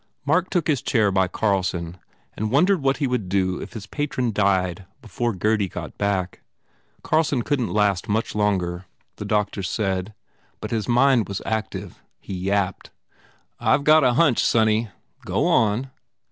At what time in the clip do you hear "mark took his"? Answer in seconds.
0.25-0.81